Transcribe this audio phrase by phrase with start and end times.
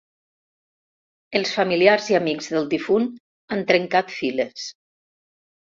[1.39, 3.07] Els familiars i amics del difunt
[3.55, 4.69] han trencat files.